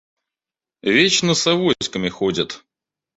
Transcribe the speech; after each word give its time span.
Вечно 0.95 1.35
с 1.35 1.45
авоськами 1.45 2.09
ходит. 2.09 2.65